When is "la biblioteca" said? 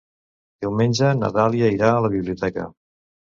2.07-2.65